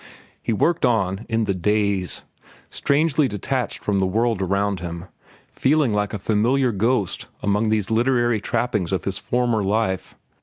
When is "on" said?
0.83-1.27